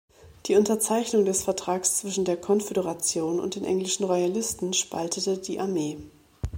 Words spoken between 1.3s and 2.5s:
Vertrags zwischen der